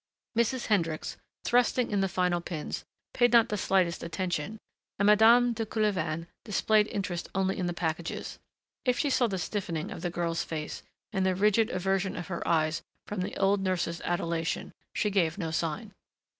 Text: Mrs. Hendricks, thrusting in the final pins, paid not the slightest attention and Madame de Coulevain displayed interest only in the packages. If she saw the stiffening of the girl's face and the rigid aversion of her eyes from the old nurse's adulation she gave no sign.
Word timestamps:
Mrs. 0.35 0.65
Hendricks, 0.65 1.17
thrusting 1.43 1.91
in 1.91 2.01
the 2.01 2.09
final 2.09 2.41
pins, 2.41 2.83
paid 3.13 3.31
not 3.31 3.49
the 3.49 3.55
slightest 3.55 4.01
attention 4.01 4.57
and 4.97 5.05
Madame 5.05 5.53
de 5.53 5.63
Coulevain 5.63 6.25
displayed 6.43 6.87
interest 6.87 7.29
only 7.35 7.55
in 7.59 7.67
the 7.67 7.71
packages. 7.71 8.39
If 8.83 8.97
she 8.97 9.11
saw 9.11 9.27
the 9.27 9.37
stiffening 9.37 9.91
of 9.91 10.01
the 10.01 10.09
girl's 10.09 10.43
face 10.43 10.81
and 11.13 11.23
the 11.23 11.35
rigid 11.35 11.69
aversion 11.69 12.15
of 12.15 12.29
her 12.29 12.41
eyes 12.47 12.81
from 13.05 13.21
the 13.21 13.37
old 13.37 13.61
nurse's 13.61 14.01
adulation 14.01 14.73
she 14.91 15.11
gave 15.11 15.37
no 15.37 15.51
sign. 15.51 15.93